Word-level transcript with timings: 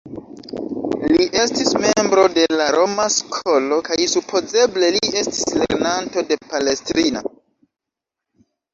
Li 1.11 1.27
estis 1.41 1.75
membro 1.83 2.23
de 2.39 2.47
la 2.63 2.71
Roma 2.77 3.07
Skolo, 3.17 3.79
kaj 3.91 4.01
supozeble 4.17 4.93
li 4.99 5.05
estis 5.25 5.47
lernanto 5.63 6.29
de 6.33 6.43
Palestrina. 6.51 7.27